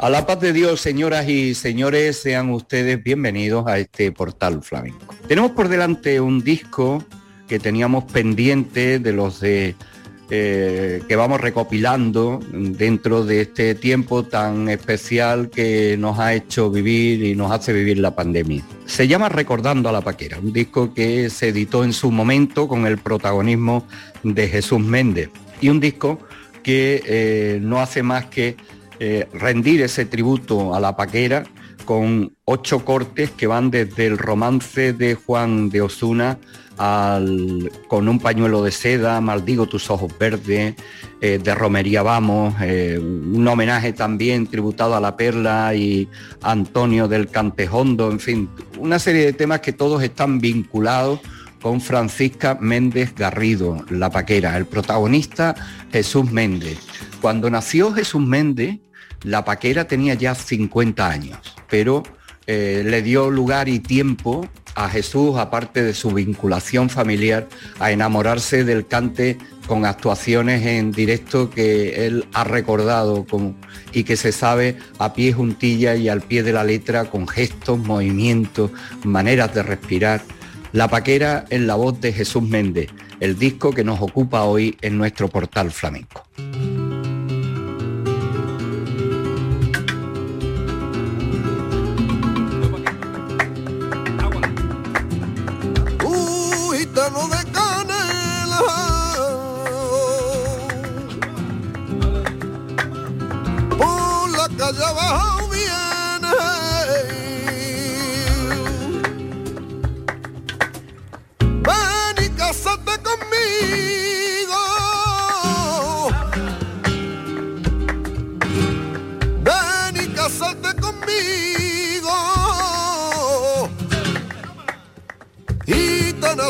[0.00, 5.12] A la paz de Dios, señoras y señores, sean ustedes bienvenidos a este portal flamenco.
[5.26, 7.04] Tenemos por delante un disco
[7.48, 9.74] que teníamos pendiente de los de
[10.30, 17.24] eh, que vamos recopilando dentro de este tiempo tan especial que nos ha hecho vivir
[17.24, 18.62] y nos hace vivir la pandemia.
[18.86, 22.86] Se llama Recordando a la Paquera, un disco que se editó en su momento con
[22.86, 23.84] el protagonismo
[24.22, 26.20] de Jesús Méndez y un disco
[26.62, 28.56] que eh, no hace más que
[29.00, 31.44] eh, rendir ese tributo a la paquera
[31.84, 36.38] con ocho cortes que van desde el romance de Juan de Osuna
[36.76, 40.74] al, con un pañuelo de seda, Maldigo tus ojos verdes,
[41.20, 46.08] eh, de Romería Vamos, eh, un homenaje también tributado a la Perla y
[46.42, 51.20] Antonio del Cantejondo, en fin, una serie de temas que todos están vinculados
[51.60, 55.54] con Francisca Méndez Garrido, la paquera, el protagonista
[55.92, 56.78] Jesús Méndez.
[57.20, 58.78] Cuando nació Jesús Méndez,
[59.22, 62.02] la paquera tenía ya 50 años, pero
[62.46, 67.48] eh, le dio lugar y tiempo a Jesús, aparte de su vinculación familiar,
[67.80, 69.36] a enamorarse del cante
[69.66, 73.26] con actuaciones en directo que él ha recordado
[73.92, 77.78] y que se sabe a pie juntilla y al pie de la letra con gestos,
[77.78, 78.70] movimientos,
[79.04, 80.22] maneras de respirar.
[80.72, 84.98] La paquera en la voz de Jesús Méndez, el disco que nos ocupa hoy en
[84.98, 86.24] nuestro portal flamenco.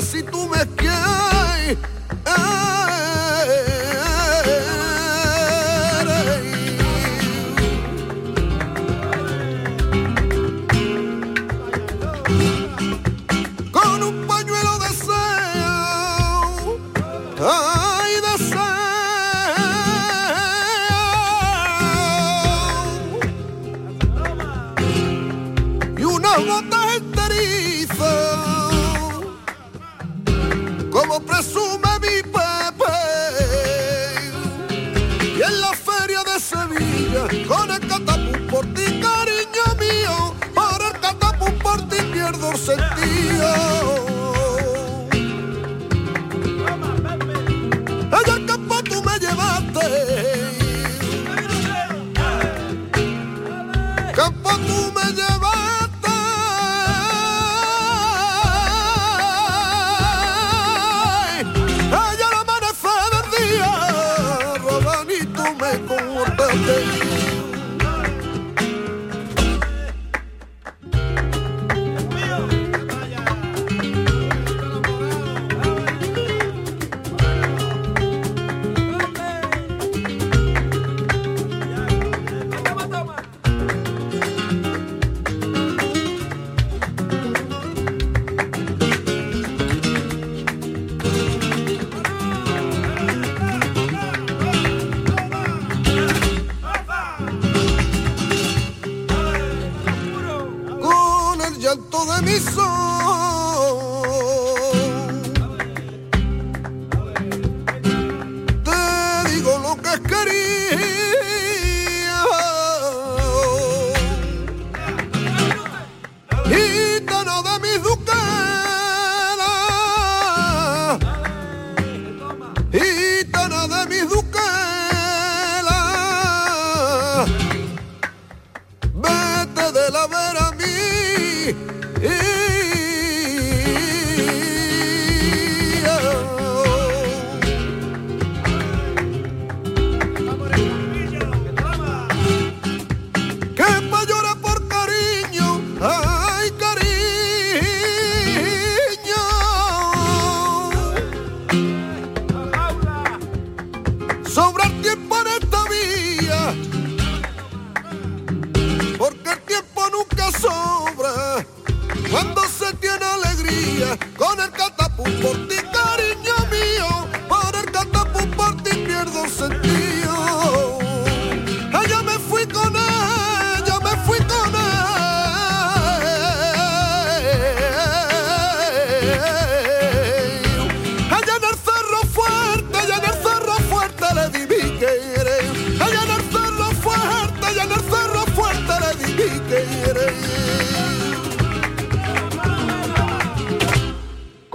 [0.03, 1.79] Si tú me quieres.
[2.25, 2.78] Con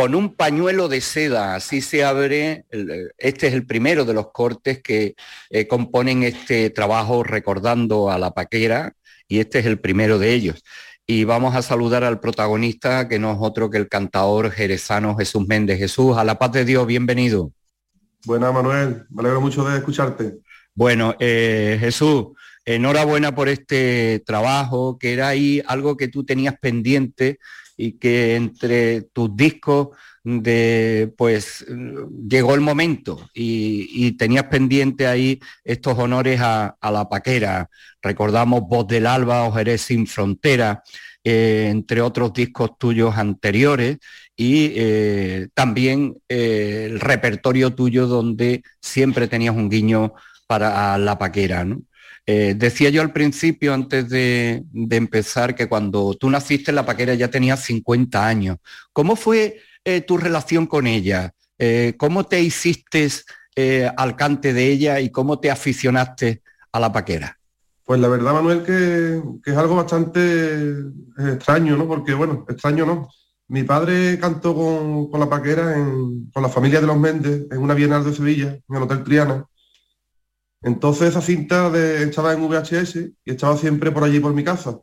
[0.03, 4.33] con un pañuelo de seda, así se abre, el- este es el primero de los
[4.33, 5.15] cortes que
[5.50, 8.97] eh, componen este trabajo recordando a la paquera
[9.29, 10.61] y este es el primero de ellos.
[11.07, 15.47] Y vamos a saludar al protagonista, que no es otro que el cantador jerezano Jesús
[15.47, 15.79] Méndez.
[15.79, 17.53] Jesús, a la paz de Dios, bienvenido.
[18.25, 19.05] Buenas, Manuel.
[19.09, 20.33] Me alegro mucho de escucharte.
[20.75, 22.25] Bueno, eh, Jesús,
[22.65, 27.39] enhorabuena por este trabajo, que era ahí algo que tú tenías pendiente
[27.78, 29.90] y que entre tus discos
[30.24, 31.66] de pues
[32.28, 37.70] llegó el momento y, tenías pendiente ahí estos honores a, a la paquera.
[38.02, 40.84] Recordamos Voz del Alba o Jerez sin Frontera,
[41.25, 43.98] eh, entre otros discos tuyos anteriores
[44.36, 50.14] y eh, también eh, el repertorio tuyo donde siempre tenías un guiño
[50.48, 51.64] para la paquera.
[51.64, 51.81] ¿no?
[52.25, 57.14] Eh, decía yo al principio, antes de, empezar, que cuando tú naciste en la paquera
[57.16, 58.58] ya tenías 50 años.
[58.94, 61.34] ¿Cómo fue eh, tu relación con ella?
[61.60, 63.10] Eh, ¿Cómo te hiciste
[63.98, 66.42] al cante de ella y cómo te aficionaste
[66.72, 67.38] a la paquera?
[67.86, 70.74] Pues la verdad, Manuel, que, es algo bastante
[71.18, 71.88] extraño, ¿no?
[71.88, 73.10] Porque, bueno, extraño no.
[73.50, 75.74] Mi padre cantó con, la paquera
[76.34, 79.46] con la familia de los Méndez en una Bienal de Sevilla, en el Hotel Triana.
[80.63, 84.80] Entonces esa cinta estaba en VHS y estaba siempre por allí por mi casa.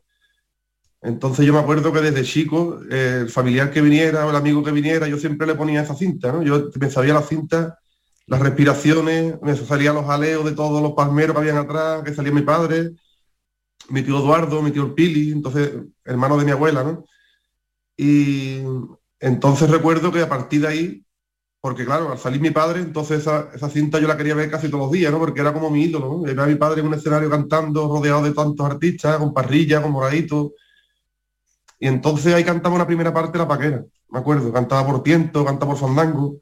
[1.01, 4.71] Entonces yo me acuerdo que desde chico, el familiar que viniera o el amigo que
[4.71, 6.43] viniera, yo siempre le ponía esa cinta, ¿no?
[6.43, 7.79] Yo me sabía la cinta,
[8.27, 12.31] las respiraciones, me salían los aleos de todos los palmeros que habían atrás, que salía
[12.31, 12.91] mi padre,
[13.89, 15.71] mi tío Eduardo, mi tío Pili, entonces,
[16.05, 17.05] hermano de mi abuela, ¿no?
[17.97, 18.59] Y
[19.19, 21.05] entonces recuerdo que a partir de ahí
[21.61, 24.67] porque claro, al salir mi padre, entonces esa, esa, cinta yo la quería ver casi
[24.67, 25.19] todos los días, ¿no?
[25.19, 26.21] Porque era como mi ídolo, ¿no?
[26.21, 29.91] Ver a mi padre en un escenario cantando, rodeado de tantos artistas, con parrilla, con
[29.91, 30.53] moradito.
[31.79, 35.73] Y entonces ahí cantaba una primera parte la paquera, me acuerdo, cantaba por tiento, cantaba
[35.73, 36.37] por fandango.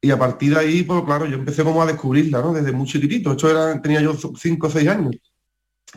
[0.00, 2.52] Y a partir de ahí, pues claro, yo empecé como a descubrirla, ¿no?
[2.52, 3.32] Desde muy chiquitito.
[3.32, 5.16] Esto era, tenía yo cinco o seis años.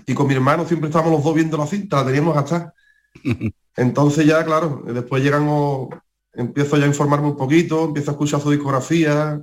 [0.08, 2.74] Y con mi hermano siempre estábamos los dos viendo la cinta, la teníamos hasta.
[3.76, 5.90] Entonces ya, claro, después llegamos
[6.34, 9.42] empiezo ya a informarme un poquito, empiezo a escuchar su discografía,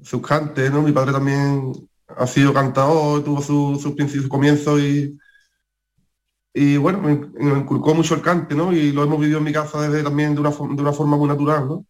[0.00, 0.82] sus cantes, ¿no?
[0.82, 1.72] Mi padre también
[2.08, 5.18] ha sido cantador, tuvo sus su, su, comienzos y,
[6.52, 8.72] y bueno, me, me, inculcó mucho el cante, ¿no?
[8.72, 11.28] Y lo hemos vivido en mi casa desde también de una, de una forma muy
[11.28, 11.86] natural, ¿no?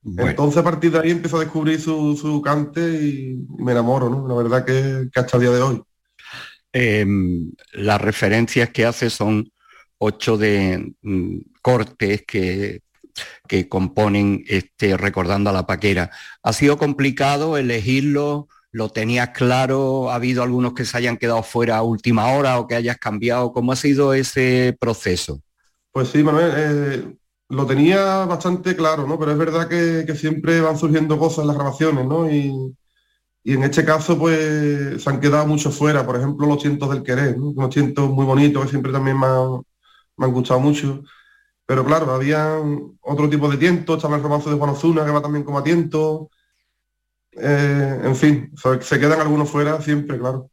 [0.00, 0.30] Bueno.
[0.30, 4.26] Entonces a partir de ahí empiezo a descubrir su, su cante y me enamoro, ¿no?
[4.28, 5.82] La verdad que, que hasta el día de hoy.
[6.72, 7.06] Eh,
[7.72, 9.50] las referencias que hace son
[9.98, 12.82] ocho de mm, cortes que
[13.46, 16.10] que componen este recordando a la paquera.
[16.42, 18.48] ¿Ha sido complicado elegirlo?
[18.70, 20.10] ¿Lo tenías claro?
[20.10, 23.52] ¿Ha habido algunos que se hayan quedado fuera a última hora o que hayas cambiado?
[23.52, 25.40] ¿Cómo ha sido ese proceso?
[25.92, 27.16] Pues sí, Manuel, eh,
[27.48, 29.18] lo tenía bastante claro, ¿no?
[29.18, 32.30] Pero es verdad que, siempre van surgiendo cosas en las grabaciones, ¿no?
[32.30, 32.76] Y,
[33.42, 36.04] y, en este caso, pues se han quedado mucho fuera.
[36.04, 37.48] Por ejemplo, los cientos del querer, ¿no?
[37.48, 39.62] Unos cientos muy bonitos que siempre también me han,
[40.16, 41.02] me han gustado mucho.
[41.68, 42.58] Pero claro, había
[43.02, 45.62] otro tipo de tiento, estaba el romance de Juan Ozuna, que va también como a
[45.62, 46.30] tiento.
[47.32, 50.48] Eh, en fin, se quedan algunos fuera siempre, claro.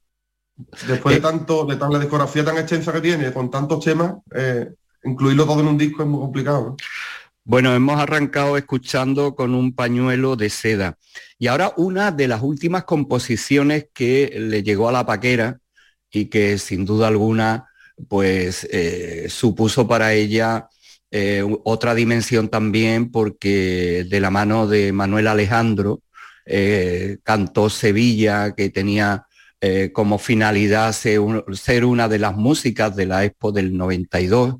[0.86, 4.74] Después de tanto, de tan, la discografía tan extensa que tiene, con tantos temas, eh,
[5.05, 6.65] incluirlo todo en un disco es muy complicado.
[6.72, 6.77] ¿no?
[7.45, 10.98] Bueno, hemos arrancado escuchando con un pañuelo de seda.
[11.39, 15.62] Y ahora una de las últimas composiciones que le llegó a la paquera
[16.12, 17.69] y que sin duda alguna
[18.10, 20.67] pues eh, supuso para ella
[21.17, 26.01] eh, otra dimensión también porque de la mano de Manuel Alejandro
[26.45, 29.25] eh, cantó Sevilla, que tenía
[29.62, 34.55] eh, como finalidad ser, un, ser, una de las músicas de la Expo del 92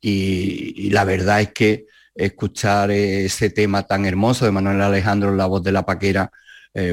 [0.00, 5.62] y, la verdad es que escuchar ese tema tan hermoso de Manuel Alejandro, la voz
[5.62, 6.32] de la paquera,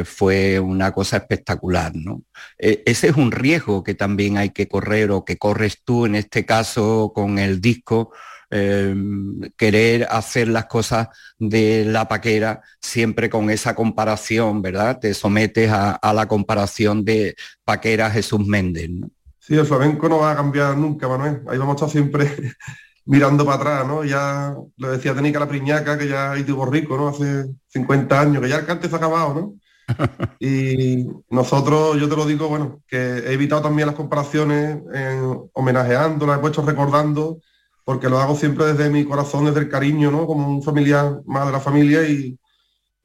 [0.06, 1.96] fue una cosa espectacular.
[1.96, 2.22] ¿no?
[2.60, 6.14] Eh, ese es un riesgo que también hay que correr o que corres tú en
[6.16, 8.12] este caso con el disco
[8.50, 15.00] em, querer hacer las cosas de la paquera siempre con esa comparación, ¿verdad?
[15.00, 18.90] Te sometes a, la comparación de paquera Jesús Méndez.
[18.90, 19.10] ¿no?
[19.40, 21.42] Sí, el flamenco no va a cambiar nunca, Manuel.
[21.48, 22.30] Ahí vamos a estar siempre
[23.06, 24.04] mirando para atrás, ¿no?
[24.04, 27.08] Ya lo decía Tenica la Priñaca, que ya hay tuvo rico, ¿no?
[27.08, 29.54] Hace 50 años, que ya el cante se ha acabado, ¿no?
[30.40, 36.28] y nosotros, yo te lo digo, bueno, que he evitado también las comparaciones en, homenajeando,
[36.28, 37.40] las he puesto recordando,
[37.88, 40.28] porque lo hago siempre desde mi corazón, desde el cariño, ¿no?
[40.28, 42.38] Como un familiar más de la familia y,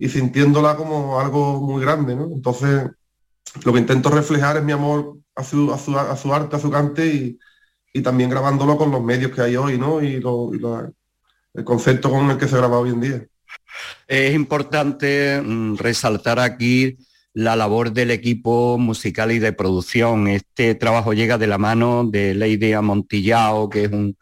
[0.08, 2.24] sintiéndola como algo muy grande, ¿no?
[2.24, 2.90] Entonces,
[3.64, 6.58] lo que intento reflejar es mi amor a su, a su, a su arte, a
[6.58, 7.38] su cante y,
[7.92, 10.02] y también grabándolo con los medios que hay hoy, ¿no?
[10.02, 13.26] Y, el concepto con el que se graba hoy en día.
[14.08, 16.98] Es importante mm, resaltar aquí
[17.34, 20.26] la labor del equipo musical y de producción.
[20.26, 24.16] Este trabajo llega de la mano de Lady Amontillao, que es un,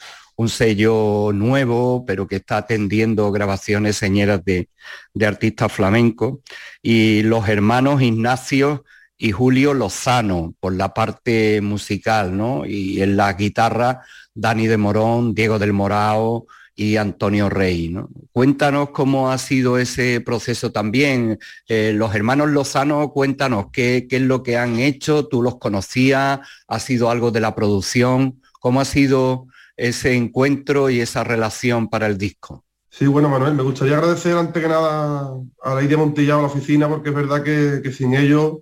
[0.48, 4.68] sello nuevo, pero que está atendiendo grabaciones señeras de,
[5.14, 6.38] de artistas flamencos.
[6.82, 8.84] Y los hermanos Ignacio
[9.22, 12.64] y Julio Lozano por la parte musical, ¿no?
[12.64, 14.00] Y en la guitarra,
[14.34, 18.08] Dani de Morón, Diego del Morao y Antonio Rey, ¿no?
[18.32, 21.38] Cuéntanos cómo ha sido ese proceso también.
[21.68, 26.40] Eh, los hermanos Lozano, cuéntanos qué, qué es lo que han hecho, tú los conocías,
[26.66, 29.48] ha sido algo de la producción, cómo ha sido
[29.80, 32.64] ese encuentro y esa relación para el disco.
[32.88, 35.32] Sí, bueno, Manuel, me gustaría agradecer antes que nada
[35.62, 38.58] a la idea Montillado, a la oficina, porque es verdad que, que sin ellos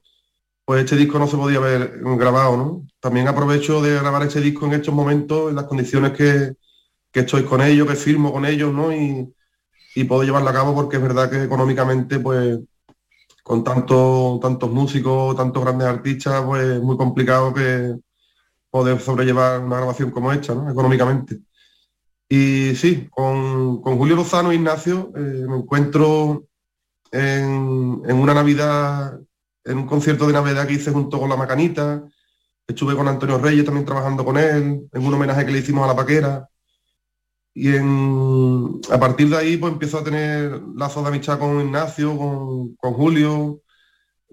[0.68, 2.86] pues este disco no se podía haber grabado, ¿no?
[3.00, 6.52] También aprovecho de grabar este disco en estos momentos, en las condiciones que,
[7.14, 8.92] estoy con ellos, que firmo con ellos, ¿no?
[8.92, 9.32] Y,
[10.06, 12.58] puedo llevarlo a cabo porque es verdad que económicamente, pues,
[13.42, 17.96] con tanto, tantos músicos, tantos grandes artistas, pues es muy complicado que
[18.70, 20.70] poder sobrellevar una grabación como esta, ¿no?
[20.70, 21.40] Económicamente.
[22.28, 26.46] Y sí, con, Julio Lozano e Ignacio eh, me encuentro
[27.10, 29.18] en, en, una Navidad
[29.68, 32.02] en un concierto de Navidad que hice junto con La Macanita,
[32.66, 35.88] estuve con Antonio Reyes también trabajando con él, en un homenaje que le hicimos a
[35.88, 36.48] La Paquera.
[37.54, 42.92] Y a partir de ahí pues empiezo a tener lazos de amistad con Ignacio, con,
[42.94, 43.62] Julio,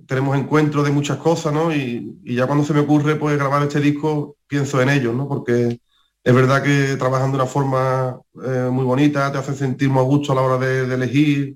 [0.07, 1.73] tenemos encuentros de muchas cosas, ¿no?
[1.73, 5.27] Y, ya cuando se me ocurre pues grabar este disco, pienso en ellos, ¿no?
[5.27, 5.79] Porque
[6.23, 10.31] es verdad que trabajan de una forma eh, muy bonita, te hacen sentir a gusto
[10.31, 11.55] a la hora de, elegir,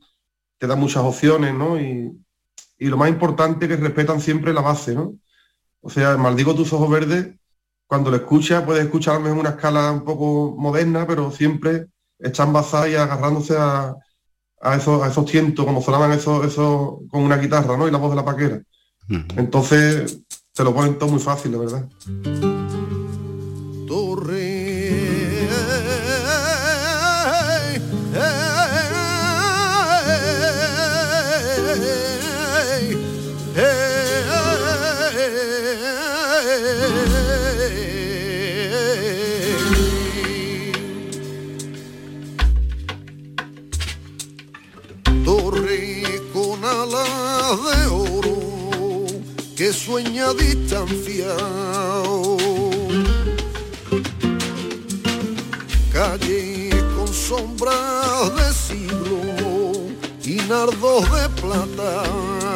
[0.57, 1.79] te dan muchas opciones, ¿no?
[1.79, 2.11] Y,
[2.77, 5.15] y lo más importante que respetan siempre la base, ¿no?
[5.81, 7.35] O sea, maldigo tus ojos verdes,
[7.87, 11.87] cuando lo escuchas puedes escucharme en una escala un poco moderna, pero siempre
[12.19, 13.95] están basadas y agarrándose a,
[14.75, 17.87] esos, a esos tientos, como sonaban esos, eso con una guitarra, ¿no?
[17.87, 18.61] Y la voz de la paquera.
[19.37, 20.21] Entonces,
[20.53, 21.89] te lo ponen todo muy fácil, la verdad.
[49.67, 52.37] Sueña distanciado.
[55.91, 59.73] Calle con sombras de siglo
[60.23, 62.48] y nardos de plata.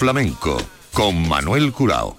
[0.00, 0.56] Flamenco
[0.94, 2.16] con Manuel Curao.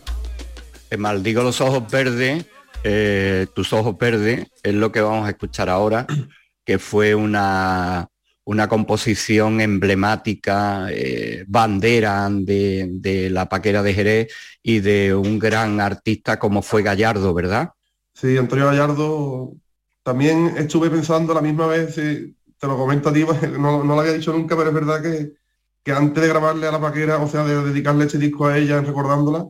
[0.88, 2.46] Te maldigo los ojos verdes,
[2.84, 6.06] eh, tus ojos verdes, es lo que vamos a escuchar ahora,
[6.64, 8.08] que fue una,
[8.44, 15.82] una composición emblemática, eh, bandera de, de la paquera de Jerez y de un gran
[15.82, 17.72] artista como fue Gallardo, ¿verdad?
[18.14, 19.54] Sí, Antonio Gallardo,
[20.04, 23.26] también estuve pensando la misma vez, eh, te lo comento a ti,
[23.60, 25.41] no, no lo había dicho nunca, pero es verdad que,
[25.84, 28.82] que antes de grabarle a la paquera, o sea, de dedicarle este disco a ella,
[28.82, 29.48] recordándola,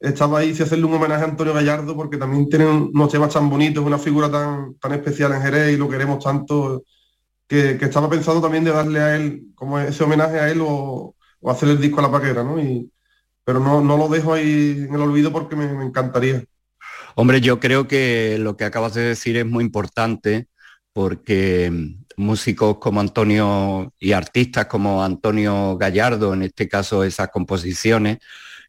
[0.00, 3.48] estaba ahí si hacerle un homenaje a Antonio Gallardo, porque también tiene unos temas tan
[3.48, 6.84] bonitos, una figura tan, tan especial en Jerez y lo queremos tanto,
[7.46, 11.50] que, estaba pensando también de darle a él, como ese homenaje a él o, o
[11.50, 12.60] hacer el disco a la paquera, ¿no?
[12.60, 12.90] Y,
[13.44, 16.44] pero no, no lo dejo ahí en el olvido porque me, encantaría.
[17.14, 20.48] Hombre, yo creo que lo que acabas de decir es muy importante
[20.92, 21.70] porque
[22.16, 28.18] músicos como Antonio y artistas como Antonio Gallardo, en este caso esas composiciones,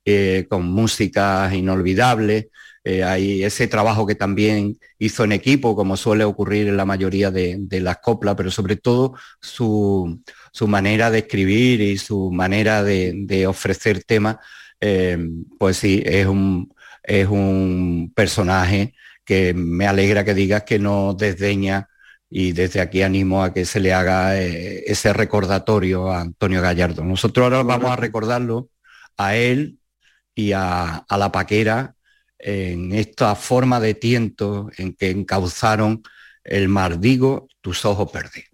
[0.06, 2.48] eh, con músicas inolvidables,
[2.84, 7.32] eh, hay ese trabajo que también hizo en equipo, como suele ocurrir en la mayoría
[7.32, 13.14] de, las coplas, pero sobre todo su, su, manera de escribir y su manera de,
[13.26, 14.38] de ofrecer temas,
[14.80, 15.18] eh,
[15.58, 18.94] pues sí, es un, es un personaje
[19.26, 21.90] que me alegra que digas que no desdeña
[22.30, 27.04] y desde aquí animo a que se le haga eh, ese recordatorio a Antonio Gallardo.
[27.04, 28.70] Nosotros ahora vamos a recordarlo
[29.18, 29.80] a él
[30.34, 31.96] y a, a la paquera
[32.38, 36.04] en esta forma de tiento en que encauzaron
[36.44, 38.46] el mardigo tus ojos verdes.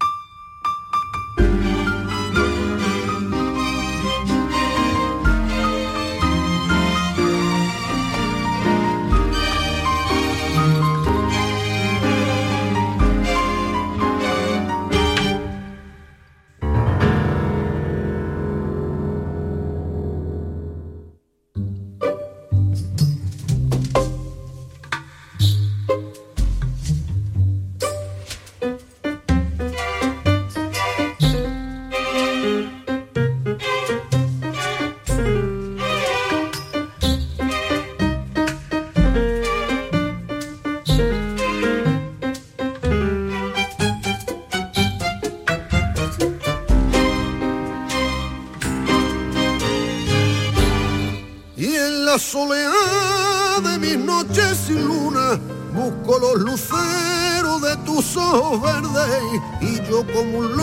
[59.61, 60.57] Y yo como un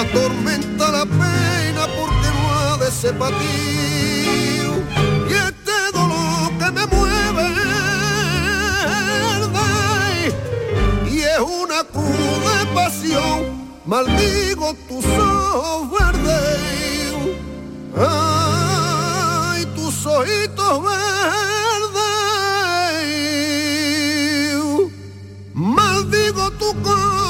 [0.00, 3.44] atormenta la pena porque no ha de ser para ti.
[5.28, 7.48] Y este dolor que me mueve
[11.10, 16.58] y es una cruda pasión, maldigo tus ojos verdes.
[17.96, 22.10] Ay, tus ojitos verdes,
[25.54, 27.23] maldigo tu corazón.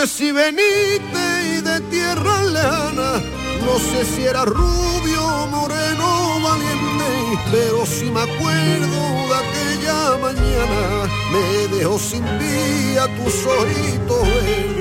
[0.00, 1.24] Sé si veniste
[1.56, 3.20] y de tierra lejana,
[3.66, 11.76] no sé si era rubio, moreno, valiente, pero si me acuerdo de aquella mañana, me
[11.76, 14.79] dejó sin día tus ojitos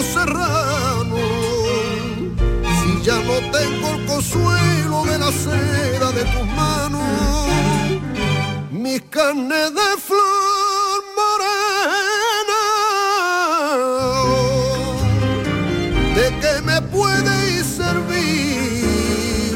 [0.00, 1.20] los serranos
[2.80, 7.02] si ya no tengo el consuelo de la seda de tus manos,
[8.70, 12.62] mis carnes de flor morena,
[16.14, 19.54] ¿de qué me puede servir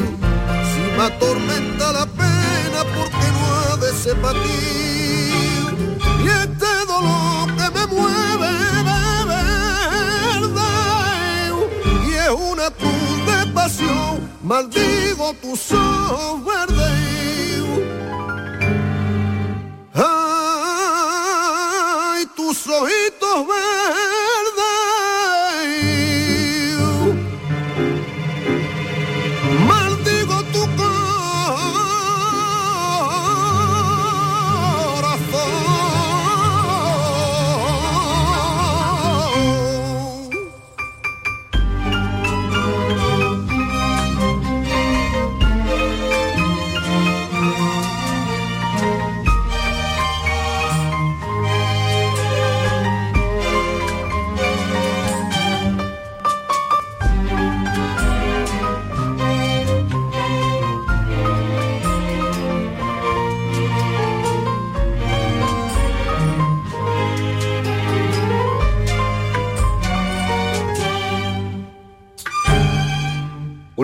[0.71, 5.04] si me atormenta la pena porque no ha de ser para ti?
[14.45, 15.35] Maldigo
[15.73, 16.93] ojos verdes.
[19.95, 21.07] Ay,
[22.37, 23.74] tus ojitos verdes.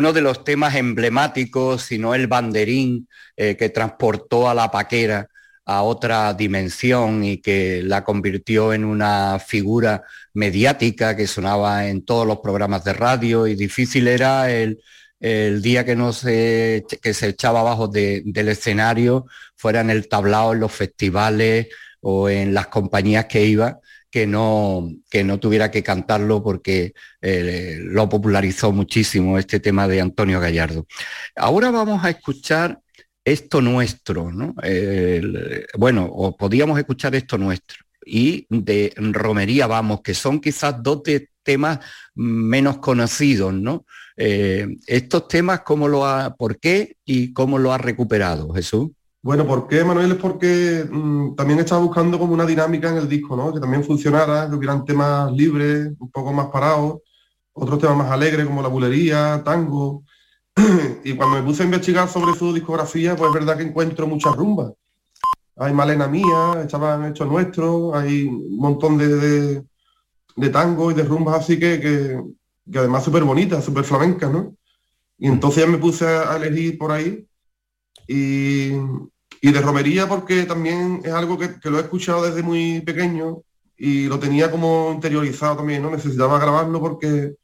[0.00, 5.28] Uno de los temas emblemáticos, si no el banderín eh, que transportó a la paquera
[5.66, 12.26] a otra dimensión y que la convirtió en una figura mediática que sonaba en todos
[12.26, 14.80] los programas de radio y difícil era el,
[15.20, 20.08] el día que no se, que se echaba abajo de- del escenario, fuera en el
[20.08, 21.68] tablao, en los festivales
[22.00, 23.78] o en las compañías que iba,
[24.10, 30.00] que no, que no tuviera que cantarlo porque eh, lo popularizó muchísimo este tema de
[30.00, 30.86] Antonio Gallardo.
[31.36, 32.80] Ahora vamos a escuchar
[33.24, 34.54] esto nuestro, ¿no?
[35.78, 41.02] Bueno, o podíamos escuchar esto nuestro y de Romería Vamos, que son quizás dos
[41.42, 41.78] temas
[42.14, 43.84] menos conocidos, ¿no?
[44.16, 48.90] Eh, estos temas, ¿cómo lo ha, por qué y cómo lo ha recuperado, Jesús?
[49.22, 50.12] Bueno, ¿por qué, Manuel?
[50.12, 53.52] Es porque mm, también estaba buscando como una dinámica en el disco, ¿no?
[53.52, 57.00] Que también funcionara, que hubieran temas libres, un poco más parados,
[57.52, 60.04] otros temas más alegres como la bulería, tango.
[61.04, 64.34] y cuando me puse a investigar sobre su discografía, pues es verdad que encuentro muchas
[64.34, 64.72] rumbas.
[65.56, 69.62] Hay Malena Mía, estaban hechos nuestros, hay un montón de,
[70.36, 72.22] de, tango y de rumbas así que, que,
[72.72, 74.56] que además súper bonitas, súper flamencas, ¿no?
[75.18, 77.26] Y entonces ya me puse a elegir por ahí
[78.06, 78.72] y,
[79.40, 83.42] y de romería porque también es algo que, que lo he escuchado desde muy pequeño
[83.76, 85.90] y lo tenía como interiorizado también, ¿no?
[85.90, 87.34] Necesitaba grabarlo porque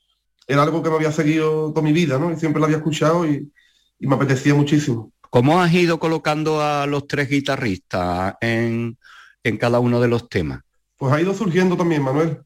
[0.46, 2.30] era algo que me había seguido toda mi vida, ¿no?
[2.30, 3.50] Y siempre lo había escuchado y,
[3.98, 5.12] y me apetecía muchísimo.
[5.30, 8.96] ¿Cómo has ido colocando a los tres guitarristas en,
[9.42, 10.60] en cada uno de los temas?
[10.96, 12.40] Pues ha ido surgiendo también, Manuel.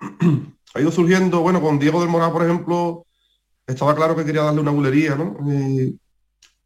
[0.74, 3.06] ha ido surgiendo, bueno, con Diego del Moral, por ejemplo,
[3.66, 5.36] estaba claro que quería darle una bulería, ¿no?
[5.50, 5.98] Y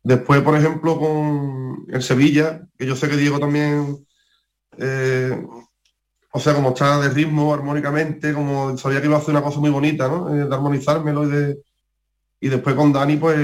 [0.05, 4.07] después, por ejemplo, con el Sevilla, que yo sé que Diego también
[4.79, 5.43] eh,
[6.37, 9.61] o sea, como está de ritmo armónicamente, como sabía que iba a hacer una cosa
[9.61, 10.35] muy bonita, ¿no?
[10.35, 11.59] Eh, de armonizármelo y de...
[12.41, 13.39] Y después con Dani, pues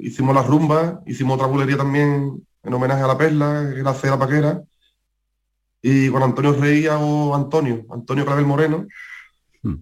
[0.00, 4.08] hicimos las rumbas, hicimos otra bulería también en homenaje a la perla, que la hace
[4.08, 4.62] la paquera.
[5.82, 8.86] Y con Antonio Rey o Antonio, Antonio Clavel Moreno.
[9.62, 9.76] Hmm.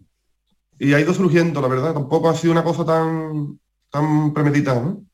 [0.79, 1.93] Y ha ido surgiendo, la verdad.
[1.93, 3.59] Tampoco ha sido una cosa tan,
[3.91, 5.05] tan premeditada, ¿no?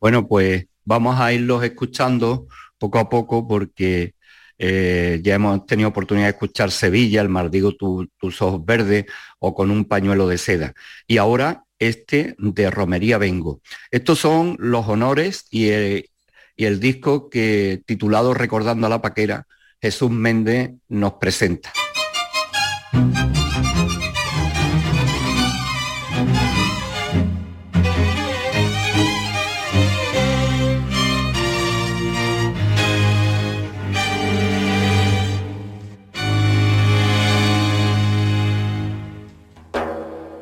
[0.00, 2.46] Bueno, pues vamos a irlos escuchando
[2.78, 4.14] poco a poco porque
[4.58, 9.06] eh, ya hemos tenido oportunidad de escuchar Sevilla, el Mardigo tus ojos verdes
[9.38, 10.74] o con un pañuelo de seda.
[11.06, 13.60] Y ahora este de Romería Vengo.
[13.90, 16.10] Estos son los honores y el,
[16.56, 19.46] y el disco que titulado Recordando a la Paquera,
[19.80, 21.72] Jesús Méndez nos presenta.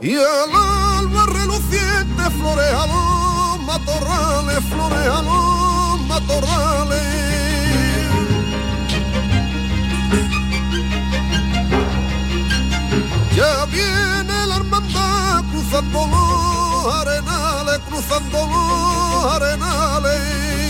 [0.04, 7.02] Y al alba reluciente florea los matorrales, florea los matorrales.
[13.34, 20.63] Ya viene la hermandad cruzando los arenales, cruzando los arenales.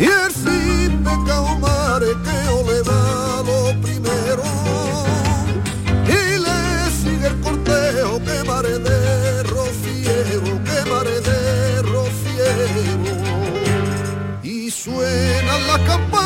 [0.00, 0.32] Y el
[1.04, 4.42] de Caumare que ole da lo primero.
[6.06, 13.20] Y le sigue el cortejo que mare de rociero, que mare de rociero
[14.42, 16.19] y suenan las campanas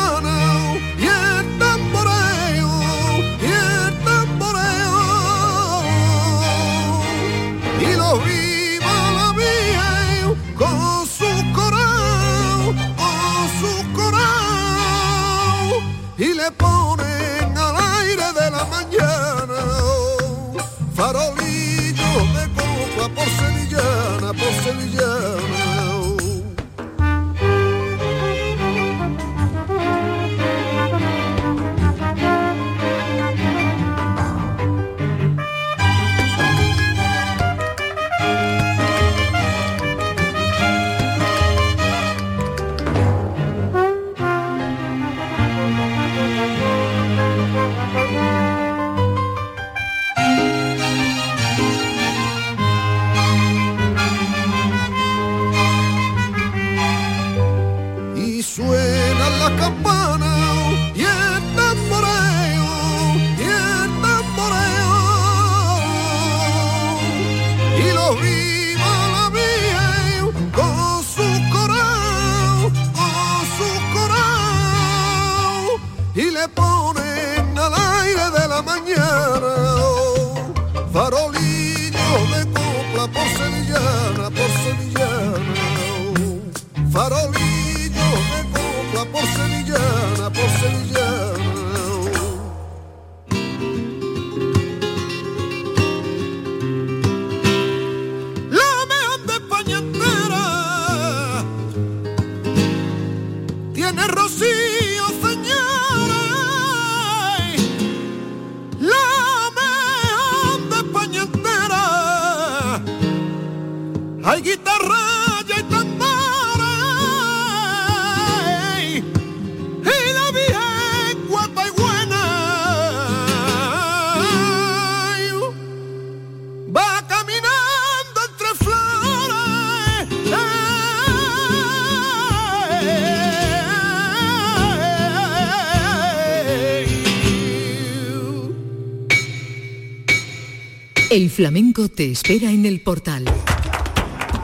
[141.29, 143.25] Flamenco te espera en el portal.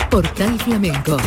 [0.10, 1.18] Portal Flamenco.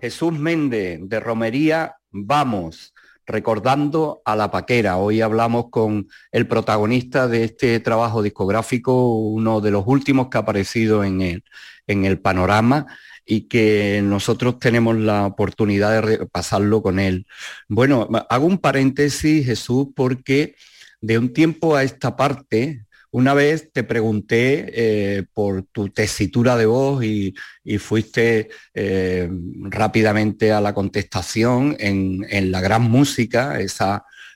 [0.00, 2.94] Jesús Méndez de Romería, vamos,
[3.26, 4.96] recordando a la paquera.
[4.96, 10.40] Hoy hablamos con el protagonista de este trabajo discográfico, uno de los últimos que ha
[10.40, 11.44] aparecido en el,
[11.86, 12.86] en el panorama
[13.24, 17.26] y que nosotros tenemos la oportunidad de repasarlo con él.
[17.68, 20.54] Bueno, hago un paréntesis, Jesús, porque
[21.00, 26.66] de un tiempo a esta parte, una vez te pregunté eh, por tu tesitura de
[26.66, 27.34] voz y,
[27.78, 29.28] fuiste eh,
[29.60, 33.58] rápidamente a la contestación en, la gran música,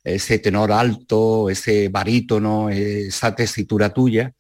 [0.04, 4.32] ese tenor alto, ese barítono, esa tesitura tuya.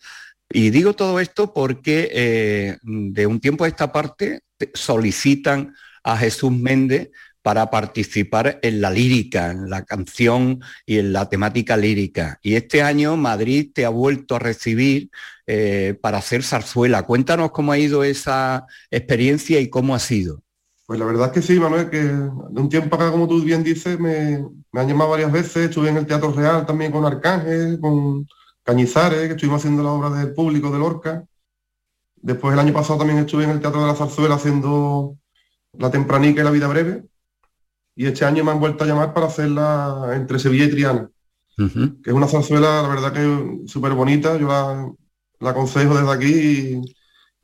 [0.50, 4.40] Y digo todo esto porque eh, de un tiempo a esta parte
[4.74, 7.10] solicitan a Jesús Méndez
[7.46, 12.40] para participar en la lírica, en la canción y en la temática lírica.
[12.42, 15.10] Y este año Madrid te ha vuelto a recibir
[15.46, 17.04] eh, para hacer zarzuela.
[17.04, 20.42] Cuéntanos cómo ha ido esa experiencia y cómo ha sido.
[20.86, 23.62] Pues la verdad es que sí, Manuel, que de un tiempo acá, como tú bien
[23.62, 28.26] dices, me, han llamado varias veces, estuve en el Teatro Real también con Arcángel, con
[28.64, 31.24] Cañizares, que estuvimos haciendo la obra del público de Lorca.
[32.16, 35.16] Después el año pasado también estuve en el Teatro de la Zarzuela haciendo
[35.74, 37.04] La Tempranica y La Vida Breve,
[37.96, 41.10] y este año me han vuelto a llamar para hacerla entre Sevilla y Triana,
[41.56, 46.96] que es una zarzuela, la verdad que súper bonita, yo la, aconsejo desde aquí y,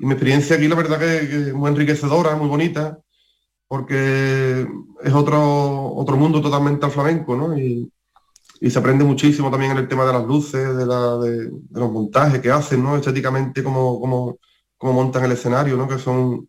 [0.04, 2.98] mi experiencia aquí la verdad que, es muy enriquecedora, muy bonita,
[3.66, 4.66] porque
[5.02, 7.56] es otro, otro mundo totalmente al flamenco, ¿no?
[7.58, 7.90] Y,
[8.68, 12.82] se aprende muchísimo también en el tema de las luces, de, los montajes que hacen,
[12.82, 12.96] ¿no?
[12.96, 14.38] Estéticamente, como, como,
[14.76, 15.88] como montan el escenario, ¿no?
[15.88, 16.48] Que son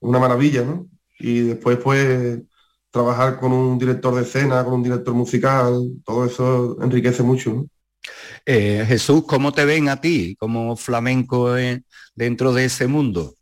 [0.00, 0.86] una maravilla, ¿no?
[1.18, 2.40] Y después, pues,
[2.92, 7.66] trabajar con un director de escena, con un director musical, todo eso enriquece mucho.
[8.44, 11.54] Eh, Jesús, ¿cómo te ven a ti como flamenco
[12.14, 13.34] dentro de ese mundo?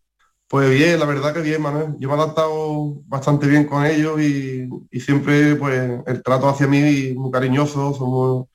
[0.46, 1.94] Pues bien, la verdad que bien, Manuel.
[1.98, 4.68] Yo me he adaptado bastante bien con ellos y,
[5.00, 8.46] siempre pues el trato hacia mí muy cariñoso, somos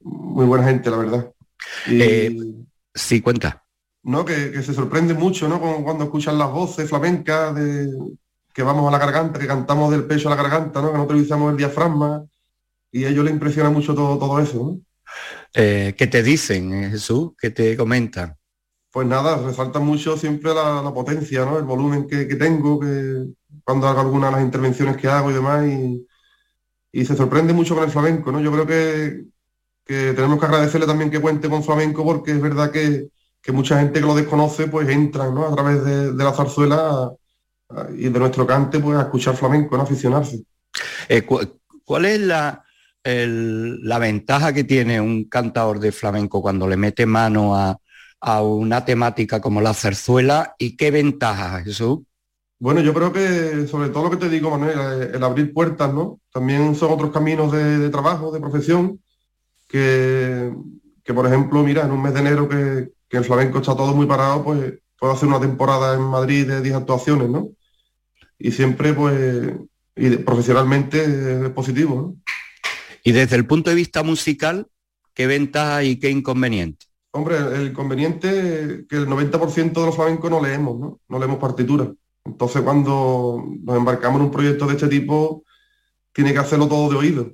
[0.00, 1.32] muy buena gente, la verdad.
[1.86, 2.36] Y, eh,
[2.94, 3.64] sí, cuenta.
[4.02, 4.24] ¿no?
[4.24, 5.60] Que, se sorprende mucho ¿no?
[5.60, 7.88] cuando escuchan las voces flamencas de,
[8.52, 10.92] que vamos a la garganta, que cantamos del pecho a la garganta, ¿no?
[10.92, 12.24] que no utilizamos el diafragma,
[12.90, 14.78] y a ellos les impresiona mucho todo, todo eso.
[15.54, 17.32] Eh, ¿Qué te dicen, eh, Jesús?
[17.38, 18.36] ¿Qué te comentan?
[18.90, 21.58] Pues nada, resalta mucho siempre la, potencia, ¿no?
[21.58, 23.24] el volumen que, tengo, que
[23.64, 26.06] cuando hago algunas de las intervenciones que hago y demás, y,
[27.06, 28.30] se sorprende mucho con el flamenco.
[28.30, 28.40] ¿no?
[28.40, 29.24] Yo creo que,
[29.86, 33.08] tenemos que agradecerle también que cuente con flamenco, porque es verdad que,
[33.50, 35.46] mucha gente que lo desconoce, pues entran ¿no?
[35.46, 37.12] a través de, de la zarzuela
[37.96, 40.42] y de nuestro cante pues a escuchar flamenco, no aficionarse.
[41.08, 41.22] Eh,
[41.84, 42.64] ¿Cuál es la,
[43.04, 47.78] la ventaja que tiene un cantador de flamenco cuando le mete mano a,
[48.40, 52.00] una temática como la zarzuela y qué ventaja, Jesús?
[52.60, 56.20] Bueno, yo creo que sobre todo lo que te digo, Manuel, el, abrir puertas, ¿no?
[56.32, 59.00] También son otros caminos de, trabajo, de profesión,
[59.66, 60.52] que,
[61.02, 63.92] que, por ejemplo, mira, en un mes de enero que, que el flamenco está todo
[63.92, 67.48] muy parado, pues puedo hacer una temporada en Madrid de 10 actuaciones, ¿no?
[68.42, 69.54] Y siempre pues
[69.94, 72.16] y profesionalmente es positivo.
[73.04, 74.66] Y desde el punto de vista musical,
[75.14, 76.86] ¿qué ventaja y qué inconveniente?
[77.12, 81.00] Hombre, el inconveniente que el 90% de los flamencos no leemos, ¿no?
[81.08, 81.88] No leemos partituras.
[82.24, 85.44] Entonces cuando nos embarcamos en un proyecto de este tipo,
[86.12, 87.32] tiene que hacerlo todo de oído.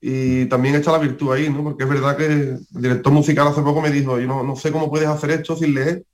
[0.00, 1.64] Y también está la virtud ahí, ¿no?
[1.64, 4.70] Porque es verdad que el director musical hace poco me dijo, yo no, no sé
[4.70, 6.04] cómo puedes hacer esto sin leer,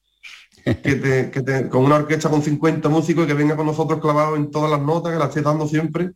[0.66, 4.70] que, con una orquesta con 50 músicos y que venga con nosotros clavado en todas
[4.70, 6.10] las notas, que la esté dando siempre,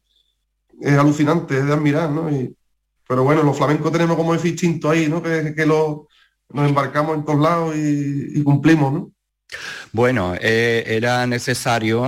[0.81, 2.29] es alucinante, es de admirar, ¿no?
[3.07, 5.21] pero bueno, los flamencos tenemos como ese instinto ahí, ¿no?
[5.21, 6.07] Que, que lo,
[6.53, 9.13] nos embarcamos en todos lados y, cumplimos, ¿no?
[9.93, 12.05] Bueno, eh, era necesario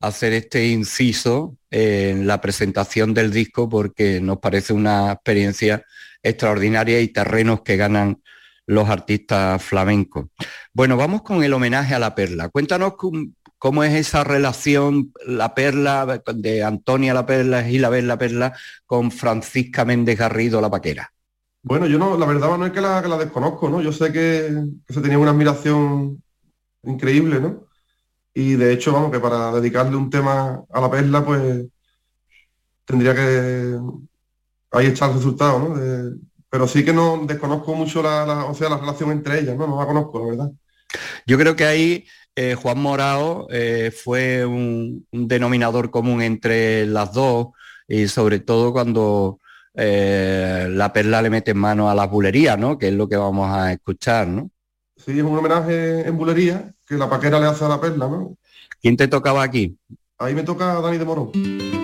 [0.00, 5.84] hacer este inciso en la presentación del disco porque nos parece una experiencia
[6.22, 8.22] extraordinaria y terrenos que ganan
[8.66, 10.26] los artistas flamencos.
[10.72, 12.48] Bueno, vamos con el homenaje a la perla.
[12.48, 12.94] Cuéntanos
[13.58, 18.52] cómo, es esa relación, la perla de Antonia la perla, y la perla,
[18.84, 21.12] con Francisca Méndez Garrido la paquera.
[21.62, 23.80] Bueno, yo no, la verdad no es que la, que la desconozco, ¿no?
[23.80, 26.22] Yo sé que, se tenía una admiración
[26.84, 27.66] increíble, ¿no?
[28.34, 31.66] Y de hecho, vamos, que para dedicarle un tema a la perla, pues
[32.84, 33.76] tendría que
[34.72, 35.74] ahí está el resultado, ¿no?
[36.50, 39.66] Pero sí que no desconozco mucho la, o sea, la relación entre ellas, ¿no?
[39.66, 40.52] No la conozco, la verdad.
[41.26, 47.48] Yo creo que ahí eh, Juan Morao eh, fue un, denominador común entre las dos
[47.88, 49.40] y sobre todo cuando
[49.74, 52.78] eh, la perla le mete en mano a las bulerías, ¿no?
[52.78, 54.50] Que es lo que vamos a escuchar, ¿no?
[54.96, 58.36] Sí, es un homenaje en bulería que la paquera le hace a la perla, ¿no?
[58.80, 59.76] ¿Quién te tocaba aquí?
[60.18, 61.75] Ahí me toca Dani de Morón.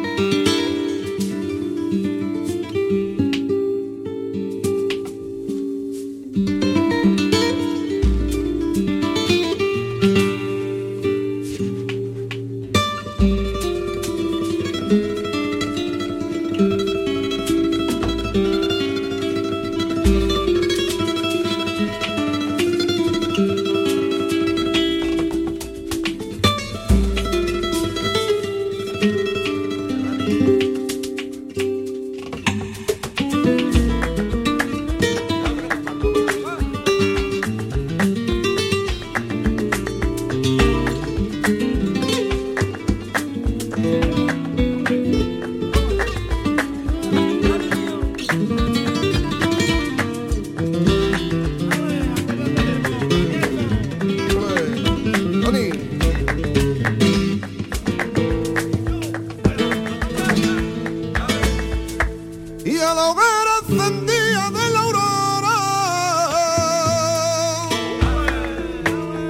[62.72, 65.56] y a la hoguera encendida de la aurora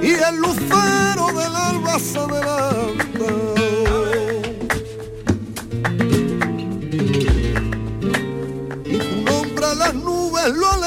[0.01, 3.29] y el lucero del alba se adelanta.
[8.85, 10.82] Y tu nombre a las nubes lo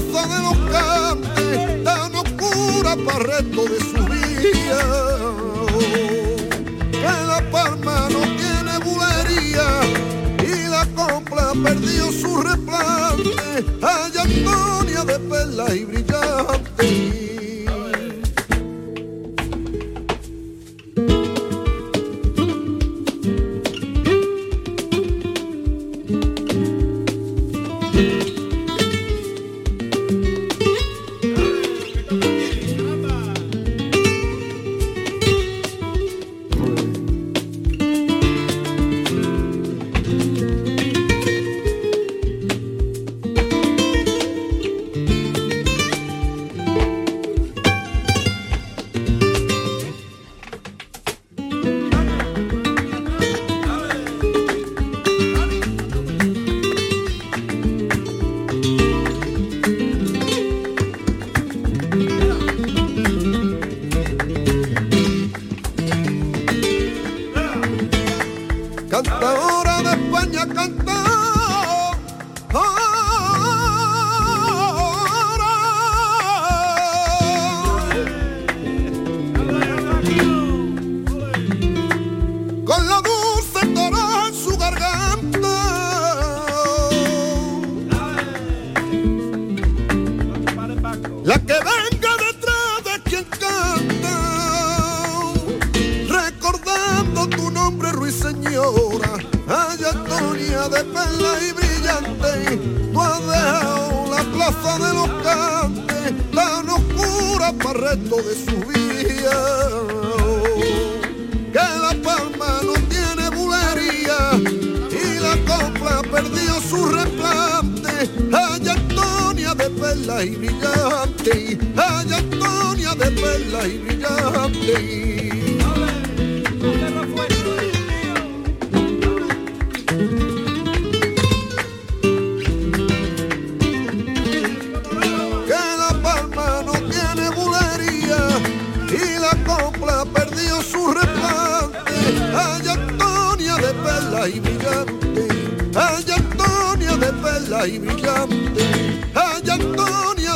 [0.00, 4.80] plaza de los cantes tan oscura para el resto de su vida.
[6.90, 9.68] Que la palma no tiene bulería
[10.42, 13.64] y la compra perdió su replante.
[13.82, 16.03] Ay, Antonia de perlas y brillante.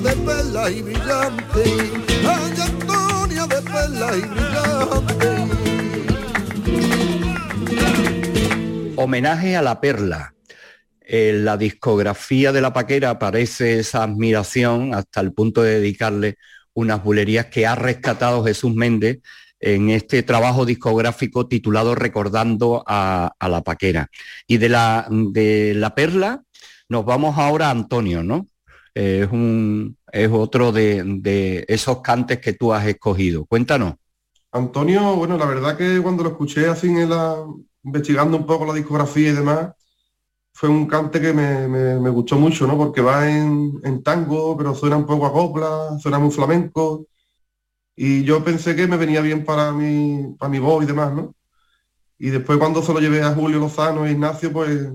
[0.03, 0.13] De
[0.71, 1.65] y brillante.
[2.25, 3.59] Ay, Antonia de
[4.17, 5.27] y brillante.
[8.95, 10.35] Homenaje a la perla.
[11.01, 16.37] En la discografía de la paquera aparece esa admiración hasta el punto de dedicarle
[16.75, 19.19] unas bulerías que ha rescatado Jesús Méndez
[19.59, 24.07] en este trabajo discográfico titulado Recordando a, a la paquera.
[24.47, 26.45] Y de la, de la perla
[26.89, 28.47] nos vamos ahora a Antonio, ¿no?
[28.99, 33.47] Es, un, es otro de, de esos cantes que tú has escogido.
[33.47, 33.95] Cuéntanos.
[34.53, 37.37] Antonio, bueno, la verdad que cuando lo escuché así en la,
[37.83, 39.73] investigando un poco la discografía y demás,
[40.53, 42.77] fue un cante que me, me- me gustó mucho, ¿no?
[42.79, 47.07] Porque va en, en tango, pero suena un poco a copla, suena muy flamenco.
[47.97, 51.35] Y yo pensé que me venía bien para mi, para mi voz y demás, ¿no?
[52.19, 54.89] Y después cuando se lo llevé a Julio Lozano e Ignacio, pues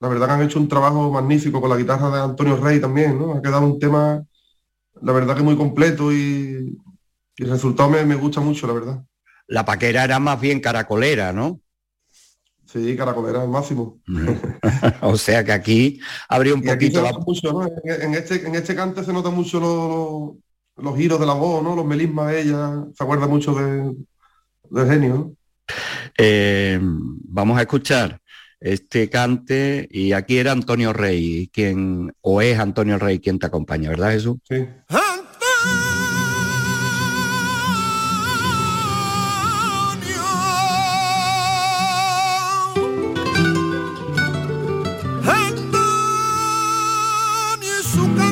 [0.00, 3.18] la verdad que han hecho un trabajo magnífico con la guitarra de Antonio Rey también,
[3.18, 3.34] ¿no?
[3.34, 4.24] Ha quedado un tema,
[5.02, 6.78] la verdad que muy completo y,
[7.36, 9.04] y el resultado me, me gusta mucho, la verdad.
[9.48, 11.60] La paquera era más bien caracolera, ¿no?
[12.64, 14.00] Sí, caracolera al máximo.
[15.02, 17.12] o sea que aquí habría un Y aquí se poquito la...
[17.12, 17.66] nota mucho, ¿no?
[17.66, 20.38] En, en este, en este cante se nota mucho lo-
[20.76, 21.74] lo- los giros de la voz, ¿no?
[21.76, 23.94] Los melismas de ella, se acuerda mucho de,
[24.70, 25.36] del genio, ¿no?
[26.18, 28.19] Eh, vamos a escuchar
[28.60, 33.90] este cante y aquí era Antonio Rey quien o es Antonio Rey quien te acompaña,
[33.90, 34.36] ¿verdad Jesús?
[34.48, 34.66] Sí.
[34.88, 35.02] Antonio,
[47.82, 48.29] Antonio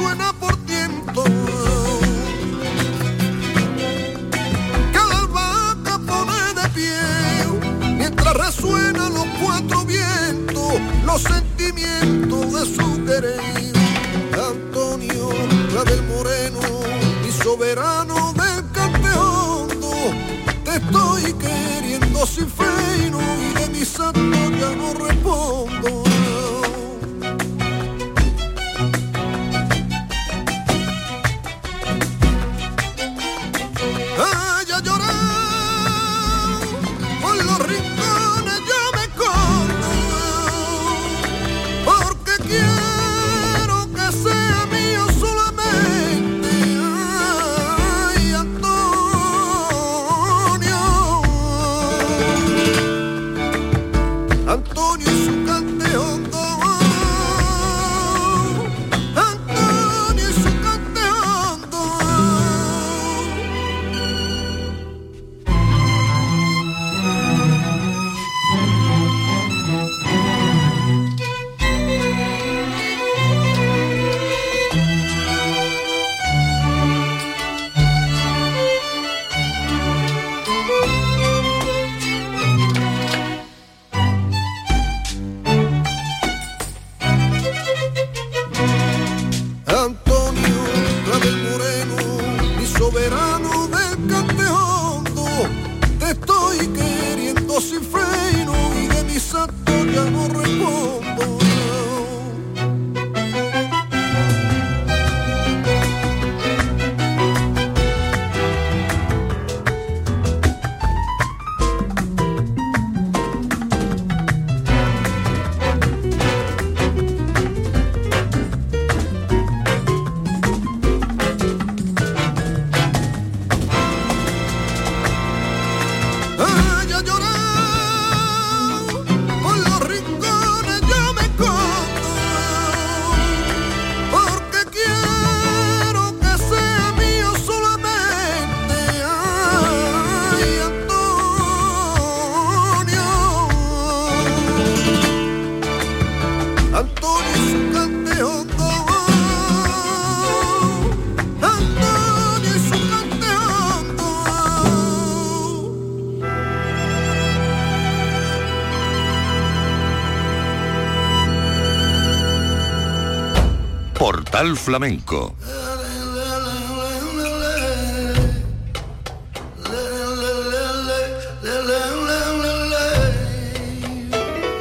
[0.00, 1.24] suena por tiempo.
[4.94, 10.72] La albahaca pone de pie, mientras resuenan los cuatro vientos,
[11.04, 13.72] los sentimientos de su querer.
[14.52, 15.28] Antonio
[15.70, 16.60] Clavel Moreno,
[17.22, 19.92] mi soberano del canteondo,
[20.64, 24.59] te estoy queriendo sin freno y de mis actos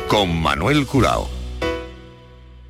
[0.07, 1.29] Con Manuel Curao.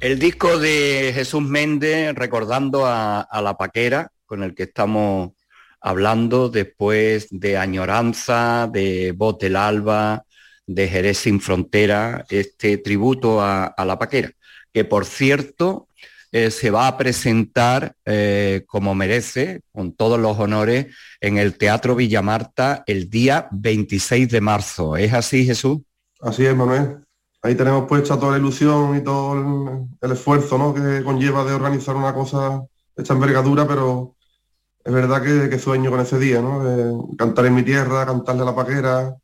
[0.01, 5.31] El disco de Jesús Méndez recordando a, la paquera con el que estamos
[5.79, 10.25] hablando después de Añoranza, de del Alba,
[10.67, 14.31] de Jerez sin Frontera, este tributo a la paquera,
[14.73, 15.88] que por cierto
[16.31, 20.87] eh, se va a presentar eh, como merece, con todos los honores,
[21.19, 24.95] en el Teatro Villamarta el día 26 de marzo.
[24.95, 25.79] ¿Es así, Jesús?
[26.21, 26.97] Así es, Manuel.
[27.41, 30.73] Ahí tenemos puesta toda la ilusión y todo el, esfuerzo ¿no?
[30.73, 32.63] que conlleva de organizar una cosa
[32.95, 34.15] esta envergadura, pero
[34.83, 36.63] es verdad que, que sueño con ese día, ¿no?
[36.63, 39.15] De cantar en mi tierra, cantarle a la paquera,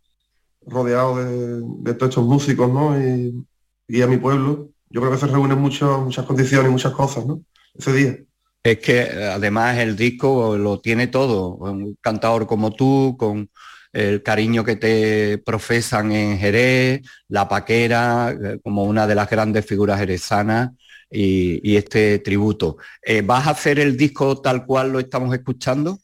[0.65, 2.97] rodeado de, de todos estos músicos, ¿no?
[2.97, 3.45] Y,
[3.87, 4.69] y a mi pueblo.
[4.95, 7.41] Yo creo que se reúnen mucho, muchas condiciones muchas cosas, ¿no?
[7.73, 8.15] Ese día.
[8.63, 13.49] Es que además el disco lo tiene todo, un cantador como tú, con
[13.91, 19.65] el cariño que te profesan en Jerez, la paquera, eh, como una de las grandes
[19.65, 20.71] figuras jerezanas,
[21.11, 22.77] y, y este tributo.
[23.01, 25.99] Eh, ¿Vas a hacer el disco tal cual lo estamos escuchando?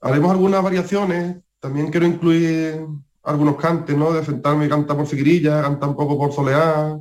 [0.00, 1.36] Haremos algunas variaciones.
[1.60, 2.80] También quiero incluir
[3.22, 4.12] algunos cantes, ¿no?
[4.12, 6.98] De sentarme y cantar por Figuirilla, cantar un poco por Soleá,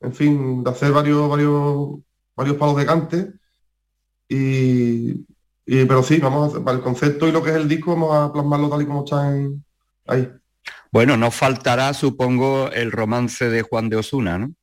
[0.00, 1.98] en fin, de hacer varios, varios,
[2.36, 3.32] varios palos de cante.
[4.28, 5.12] Y,
[5.66, 7.92] y- pero sí, vamos a hacer, para el concepto y lo que es el disco,
[7.92, 9.64] vamos a plasmarlo tal y como está en,
[10.06, 10.30] ahí.
[10.90, 14.54] Bueno, no faltará, supongo, el romance de Juan de Osuna, ¿no?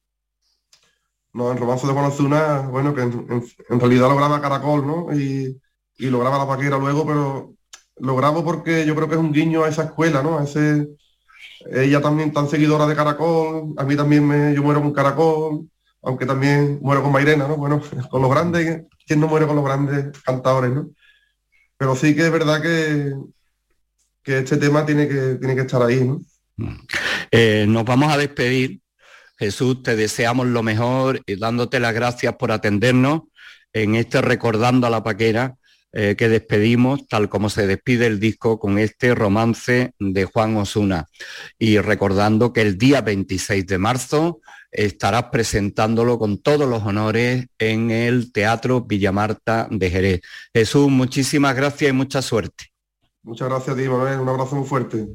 [1.34, 4.86] No, en Romance de Juan Ozuna, bueno, que en, en- en realidad lo graba Caracol,
[4.86, 5.14] ¿no?
[5.18, 5.60] Y,
[5.98, 7.56] y lo graba La Paquera luego, pero
[7.98, 10.38] lo grabo porque yo creo que es un guiño a esa escuela, ¿no?
[10.40, 10.88] A ese,
[11.72, 15.68] ella también tan seguidora de Caracol, a mí también me, yo muero con Caracol,
[16.02, 17.58] aunque también muero con Mairena, ¿no?
[17.58, 20.90] Bueno, con los grandes, ¿quién no muere con los grandes cantadores, ¿no?
[21.78, 23.14] Pero sí que es verdad que,
[24.22, 26.22] que este tema tiene que, tiene que estar ahí, ¿no?
[27.32, 28.80] Eh, nos vamos a despedir.
[29.38, 33.24] Jesús, te deseamos lo mejor y dándote las gracias por atendernos
[33.74, 35.56] en este Recordando a la Paquera
[35.94, 41.08] eh, que despedimos, tal como se despide el disco con este romance de Juan Osuna.
[41.60, 44.42] Y recordando que el día 26 de marzo
[44.72, 50.22] estarás presentándolo con todos los honores en el Teatro Villamarta de Jerez.
[50.52, 52.74] Jesús, muchísimas gracias y mucha suerte.
[53.22, 54.20] Muchas gracias a.
[54.20, 55.08] Un abrazo muy fuerte.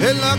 [0.00, 0.34] En la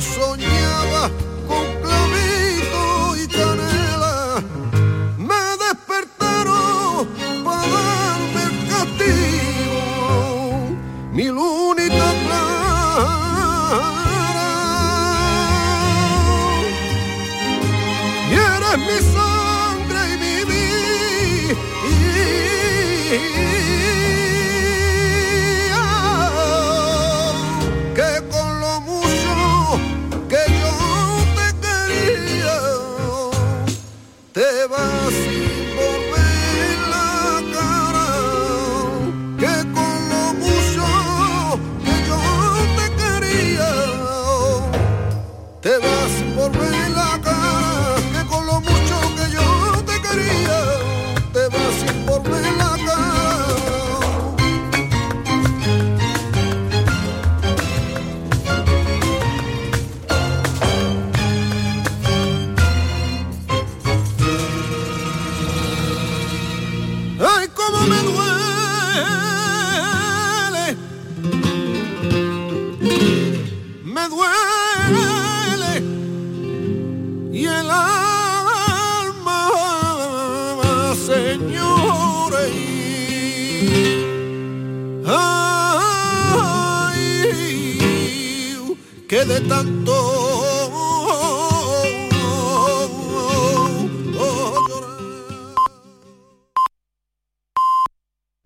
[0.00, 1.27] tanto